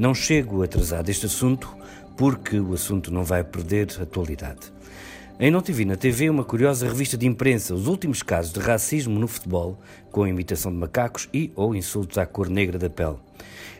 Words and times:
Não 0.00 0.14
chego 0.14 0.62
atrasado 0.62 1.08
a 1.08 1.10
este 1.10 1.26
assunto 1.26 1.76
porque 2.16 2.58
o 2.58 2.72
assunto 2.72 3.12
não 3.12 3.22
vai 3.22 3.44
perder 3.44 3.86
atualidade. 4.00 4.72
Em 5.38 5.50
Não 5.50 5.60
TV 5.60 5.84
na 5.84 5.94
TV, 5.94 6.30
uma 6.30 6.42
curiosa 6.42 6.88
revista 6.88 7.18
de 7.18 7.26
imprensa, 7.26 7.74
os 7.74 7.86
últimos 7.86 8.22
casos 8.22 8.50
de 8.50 8.60
racismo 8.60 9.18
no 9.18 9.28
futebol, 9.28 9.78
com 10.10 10.26
imitação 10.26 10.72
de 10.72 10.78
macacos 10.78 11.28
e 11.34 11.52
ou 11.54 11.74
insultos 11.74 12.16
à 12.16 12.24
cor 12.24 12.48
negra 12.48 12.78
da 12.78 12.88
pele. 12.88 13.18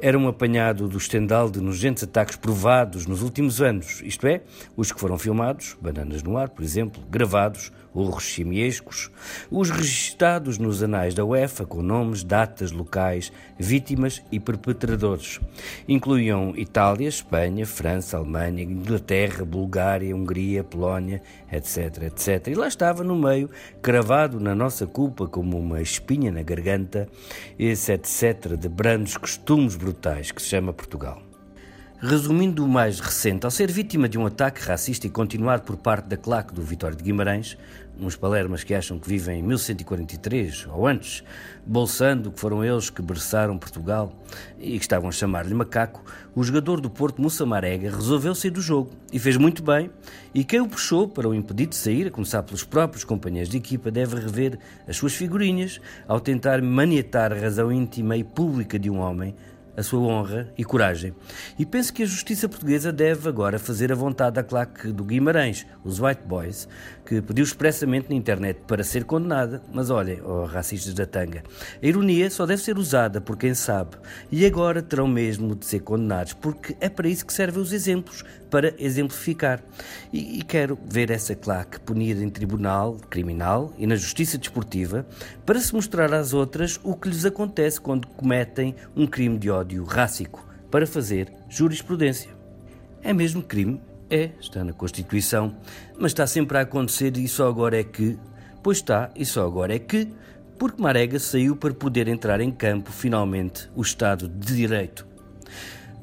Era 0.00 0.16
um 0.16 0.28
apanhado 0.28 0.86
do 0.86 0.98
estendal 0.98 1.50
de 1.50 1.60
nojentos 1.60 2.04
ataques 2.04 2.36
provados 2.36 3.06
nos 3.06 3.20
últimos 3.20 3.60
anos, 3.60 4.00
isto 4.04 4.24
é, 4.28 4.40
os 4.76 4.92
que 4.92 5.00
foram 5.00 5.18
filmados, 5.18 5.76
bananas 5.80 6.22
no 6.22 6.38
ar, 6.38 6.48
por 6.48 6.62
exemplo, 6.62 7.02
gravados, 7.10 7.72
urros 7.94 8.24
chimiescos, 8.24 9.10
os 9.50 9.70
registados 9.70 10.58
nos 10.58 10.82
anais 10.82 11.14
da 11.14 11.24
UEFA 11.24 11.64
com 11.64 11.82
nomes, 11.82 12.24
datas, 12.24 12.72
locais, 12.72 13.32
vítimas 13.58 14.22
e 14.32 14.40
perpetradores. 14.40 15.40
Incluíam 15.86 16.54
Itália, 16.56 17.08
Espanha, 17.08 17.64
França, 17.64 18.16
Alemanha, 18.16 18.64
Inglaterra, 18.64 19.44
Bulgária, 19.44 20.14
Hungria, 20.14 20.64
Polónia, 20.64 21.22
etc, 21.52 22.04
etc. 22.04 22.48
E 22.48 22.54
lá 22.54 22.66
estava 22.66 23.04
no 23.04 23.16
meio, 23.16 23.48
cravado 23.80 24.40
na 24.40 24.54
nossa 24.54 24.86
culpa 24.86 25.26
como 25.28 25.58
uma 25.58 25.80
espinha 25.80 26.32
na 26.32 26.42
garganta, 26.42 27.08
esse 27.58 27.92
etc 27.92 28.56
de 28.58 28.68
brandos 28.68 29.16
costumes 29.16 29.76
brutais 29.76 30.32
que 30.32 30.42
se 30.42 30.48
chama 30.48 30.72
Portugal. 30.72 31.33
Resumindo 32.06 32.62
o 32.62 32.68
mais 32.68 33.00
recente, 33.00 33.46
ao 33.46 33.50
ser 33.50 33.72
vítima 33.72 34.06
de 34.06 34.18
um 34.18 34.26
ataque 34.26 34.60
racista 34.60 35.06
e 35.06 35.10
continuado 35.10 35.62
por 35.62 35.78
parte 35.78 36.06
da 36.06 36.18
claque 36.18 36.52
do 36.52 36.60
Vitório 36.60 36.94
de 36.94 37.02
Guimarães, 37.02 37.56
uns 37.98 38.14
palermas 38.14 38.62
que 38.62 38.74
acham 38.74 38.98
que 38.98 39.08
vivem 39.08 39.40
em 39.40 39.42
1143 39.42 40.66
ou 40.70 40.86
antes, 40.86 41.24
bolsando 41.64 42.30
que 42.30 42.38
foram 42.38 42.62
eles 42.62 42.90
que 42.90 43.00
berçaram 43.00 43.56
Portugal 43.56 44.12
e 44.58 44.72
que 44.72 44.84
estavam 44.84 45.08
a 45.08 45.12
chamar-lhe 45.12 45.54
macaco, 45.54 46.04
o 46.34 46.44
jogador 46.44 46.78
do 46.78 46.90
Porto, 46.90 47.22
Moussa 47.22 47.46
Marega, 47.46 47.88
resolveu 47.88 48.34
sair 48.34 48.50
do 48.50 48.60
jogo 48.60 48.90
e 49.10 49.18
fez 49.18 49.38
muito 49.38 49.62
bem. 49.62 49.90
E 50.34 50.44
quem 50.44 50.60
o 50.60 50.68
puxou 50.68 51.08
para 51.08 51.26
o 51.26 51.34
impedir 51.34 51.68
de 51.68 51.76
sair, 51.76 52.08
a 52.08 52.10
começar 52.10 52.42
pelos 52.42 52.64
próprios 52.64 53.02
companheiros 53.02 53.48
de 53.48 53.56
equipa, 53.56 53.90
deve 53.90 54.16
rever 54.16 54.58
as 54.86 54.98
suas 54.98 55.14
figurinhas 55.14 55.80
ao 56.06 56.20
tentar 56.20 56.60
maniatar 56.60 57.32
a 57.32 57.36
razão 57.36 57.72
íntima 57.72 58.14
e 58.14 58.22
pública 58.22 58.78
de 58.78 58.90
um 58.90 58.98
homem 58.98 59.34
a 59.76 59.82
sua 59.82 60.00
honra 60.00 60.52
e 60.56 60.64
coragem. 60.64 61.14
E 61.58 61.66
penso 61.66 61.92
que 61.92 62.02
a 62.02 62.06
justiça 62.06 62.48
portuguesa 62.48 62.92
deve 62.92 63.28
agora 63.28 63.58
fazer 63.58 63.90
a 63.92 63.94
vontade 63.94 64.36
da 64.36 64.42
claque 64.42 64.92
do 64.92 65.04
Guimarães, 65.04 65.66
os 65.84 66.00
White 66.00 66.22
Boys, 66.26 66.68
que 67.04 67.20
pediu 67.20 67.44
expressamente 67.44 68.08
na 68.08 68.14
internet 68.14 68.60
para 68.66 68.84
ser 68.84 69.04
condenada. 69.04 69.62
Mas 69.72 69.90
olhem, 69.90 70.20
oh, 70.22 70.44
racistas 70.44 70.94
da 70.94 71.06
tanga, 71.06 71.42
a 71.82 71.86
ironia 71.86 72.30
só 72.30 72.46
deve 72.46 72.62
ser 72.62 72.78
usada 72.78 73.20
por 73.20 73.36
quem 73.36 73.54
sabe. 73.54 73.96
E 74.30 74.46
agora 74.46 74.82
terão 74.82 75.08
mesmo 75.08 75.54
de 75.54 75.66
ser 75.66 75.80
condenados, 75.80 76.32
porque 76.32 76.76
é 76.80 76.88
para 76.88 77.08
isso 77.08 77.26
que 77.26 77.32
servem 77.32 77.62
os 77.62 77.72
exemplos, 77.72 78.24
para 78.50 78.72
exemplificar. 78.78 79.60
E, 80.12 80.38
e 80.38 80.42
quero 80.42 80.78
ver 80.88 81.10
essa 81.10 81.34
claque 81.34 81.80
punida 81.80 82.22
em 82.22 82.30
tribunal 82.30 82.96
criminal 83.10 83.72
e 83.76 83.86
na 83.86 83.96
justiça 83.96 84.38
desportiva 84.38 85.04
para 85.44 85.58
se 85.58 85.74
mostrar 85.74 86.12
às 86.14 86.32
outras 86.32 86.78
o 86.84 86.94
que 86.94 87.08
lhes 87.08 87.24
acontece 87.24 87.80
quando 87.80 88.06
cometem 88.06 88.76
um 88.94 89.06
crime 89.06 89.38
de 89.38 89.50
ódio 89.50 89.63
rássico, 89.84 90.46
para 90.70 90.86
fazer 90.86 91.32
jurisprudência. 91.48 92.30
É 93.02 93.12
mesmo 93.12 93.42
crime? 93.42 93.80
É, 94.10 94.30
está 94.40 94.62
na 94.62 94.72
Constituição, 94.72 95.56
mas 95.98 96.12
está 96.12 96.26
sempre 96.26 96.58
a 96.58 96.62
acontecer 96.62 97.16
e 97.16 97.26
só 97.26 97.48
agora 97.48 97.78
é 97.78 97.84
que. 97.84 98.18
Pois 98.62 98.78
está, 98.78 99.10
e 99.14 99.24
só 99.24 99.46
agora 99.46 99.74
é 99.74 99.78
que. 99.78 100.08
Porque 100.58 100.80
Marega 100.80 101.18
saiu 101.18 101.56
para 101.56 101.72
poder 101.74 102.08
entrar 102.08 102.40
em 102.40 102.50
campo, 102.50 102.92
finalmente, 102.92 103.70
o 103.74 103.82
Estado 103.82 104.28
de 104.28 104.54
Direito. 104.54 105.06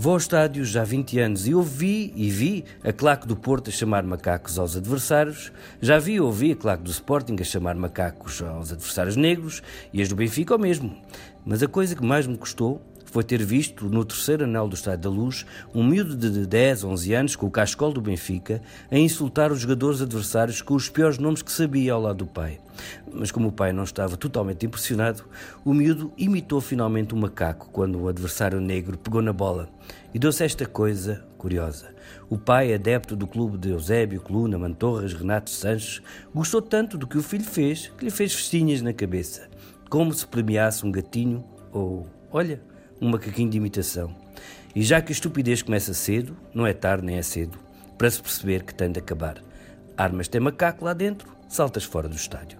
Vou 0.00 0.12
ao 0.12 0.18
estádio 0.18 0.64
já 0.64 0.82
há 0.82 0.84
20 0.84 1.18
anos 1.18 1.48
e 1.48 1.54
ouvi 1.56 2.12
e 2.14 2.30
vi 2.30 2.64
a 2.84 2.92
claque 2.92 3.26
do 3.26 3.34
Porto 3.34 3.68
a 3.68 3.72
chamar 3.72 4.04
macacos 4.04 4.56
aos 4.56 4.76
adversários, 4.76 5.50
já 5.80 5.98
vi 5.98 6.12
e 6.12 6.20
ouvi 6.20 6.52
a 6.52 6.56
claque 6.56 6.84
do 6.84 6.90
Sporting 6.92 7.34
a 7.40 7.44
chamar 7.44 7.74
macacos 7.74 8.40
aos 8.40 8.70
adversários 8.70 9.16
negros 9.16 9.60
e 9.92 10.00
as 10.00 10.08
do 10.08 10.14
Benfica 10.14 10.54
ao 10.54 10.60
mesmo. 10.60 10.96
Mas 11.44 11.64
a 11.64 11.66
coisa 11.66 11.96
que 11.96 12.04
mais 12.04 12.28
me 12.28 12.38
custou 12.38 12.80
foi 13.10 13.24
ter 13.24 13.42
visto 13.42 13.88
no 13.88 14.04
terceiro 14.04 14.44
anel 14.44 14.68
do 14.68 14.74
Estádio 14.74 15.02
da 15.02 15.10
Luz 15.10 15.46
um 15.74 15.82
miúdo 15.82 16.16
de 16.16 16.46
10, 16.46 16.84
11 16.84 17.14
anos 17.14 17.36
com 17.36 17.46
o 17.46 17.50
cascol 17.50 17.92
do 17.92 18.00
Benfica 18.00 18.60
a 18.90 18.98
insultar 18.98 19.50
os 19.50 19.60
jogadores 19.60 20.02
adversários 20.02 20.60
com 20.60 20.74
os 20.74 20.88
piores 20.88 21.18
nomes 21.18 21.42
que 21.42 21.50
sabia 21.50 21.92
ao 21.92 22.02
lado 22.02 22.18
do 22.18 22.26
pai. 22.26 22.60
Mas 23.12 23.30
como 23.30 23.48
o 23.48 23.52
pai 23.52 23.72
não 23.72 23.82
estava 23.82 24.16
totalmente 24.16 24.66
impressionado, 24.66 25.24
o 25.64 25.72
miúdo 25.72 26.12
imitou 26.16 26.60
finalmente 26.60 27.14
um 27.14 27.18
macaco 27.18 27.70
quando 27.70 28.00
o 28.00 28.08
adversário 28.08 28.60
negro 28.60 28.98
pegou 28.98 29.22
na 29.22 29.32
bola. 29.32 29.68
E 30.12 30.18
deu-se 30.18 30.44
esta 30.44 30.66
coisa 30.66 31.24
curiosa. 31.36 31.94
O 32.28 32.38
pai, 32.38 32.74
adepto 32.74 33.16
do 33.16 33.26
clube 33.26 33.56
de 33.58 33.70
Eusébio, 33.70 34.20
Coluna, 34.20 34.58
Mantorras, 34.58 35.12
Renato 35.12 35.50
Sanches, 35.50 36.02
gostou 36.34 36.60
tanto 36.60 36.98
do 36.98 37.06
que 37.06 37.18
o 37.18 37.22
filho 37.22 37.44
fez 37.44 37.90
que 37.96 38.04
lhe 38.04 38.10
fez 38.10 38.34
festinhas 38.34 38.82
na 38.82 38.92
cabeça, 38.92 39.48
como 39.88 40.12
se 40.12 40.26
premiasse 40.26 40.84
um 40.84 40.92
gatinho 40.92 41.44
ou, 41.72 42.06
olha, 42.30 42.60
um 43.00 43.08
macaquinho 43.08 43.50
de 43.50 43.56
imitação. 43.56 44.14
E 44.74 44.82
já 44.82 45.00
que 45.00 45.10
a 45.10 45.14
estupidez 45.14 45.62
começa 45.62 45.94
cedo, 45.94 46.36
não 46.54 46.66
é 46.66 46.72
tarde 46.72 47.04
nem 47.04 47.16
é 47.16 47.22
cedo, 47.22 47.58
para 47.96 48.10
se 48.10 48.20
perceber 48.20 48.62
que 48.62 48.74
tem 48.74 48.90
de 48.90 48.98
acabar. 48.98 49.42
Armas 49.96 50.28
tem 50.28 50.40
macaco 50.40 50.84
lá 50.84 50.92
dentro, 50.92 51.28
saltas 51.48 51.84
fora 51.84 52.08
do 52.08 52.14
estádio. 52.14 52.57